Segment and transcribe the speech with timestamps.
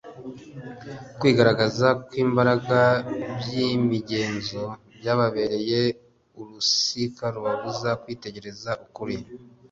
[1.19, 2.79] Kwigariza kw'imbaraga
[3.39, 4.61] by'imigenzo
[4.99, 5.81] byababereye
[6.39, 9.17] urusika rubabuza kwitegereza ukuri.